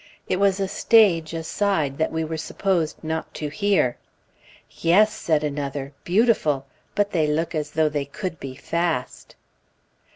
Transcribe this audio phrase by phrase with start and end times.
[0.27, 3.97] It was a stage aside that we were supposed not to hear.
[4.71, 6.65] "Yes," said another; "beautiful!
[6.95, 9.35] but they look as though they could be fast."